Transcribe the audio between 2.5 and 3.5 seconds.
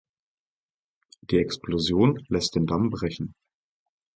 den Damm brechen.